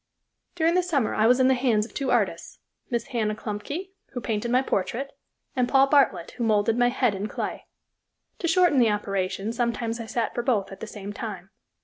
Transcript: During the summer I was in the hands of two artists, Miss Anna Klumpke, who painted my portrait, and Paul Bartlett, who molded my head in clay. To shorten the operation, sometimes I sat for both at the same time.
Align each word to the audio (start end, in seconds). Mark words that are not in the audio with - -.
During 0.55 0.73
the 0.73 0.81
summer 0.81 1.13
I 1.13 1.27
was 1.27 1.39
in 1.39 1.47
the 1.47 1.53
hands 1.53 1.85
of 1.85 1.93
two 1.93 2.09
artists, 2.09 2.57
Miss 2.89 3.07
Anna 3.13 3.35
Klumpke, 3.35 3.91
who 4.13 4.19
painted 4.19 4.49
my 4.49 4.63
portrait, 4.63 5.15
and 5.55 5.69
Paul 5.69 5.85
Bartlett, 5.89 6.31
who 6.37 6.43
molded 6.43 6.75
my 6.75 6.89
head 6.89 7.13
in 7.13 7.27
clay. 7.27 7.67
To 8.39 8.47
shorten 8.47 8.79
the 8.79 8.89
operation, 8.89 9.53
sometimes 9.53 9.99
I 9.99 10.07
sat 10.07 10.33
for 10.33 10.41
both 10.41 10.71
at 10.71 10.79
the 10.79 10.87
same 10.87 11.13
time. 11.13 11.51